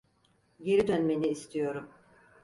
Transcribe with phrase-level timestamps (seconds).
[0.61, 1.89] Geri dönmeni istiyorum.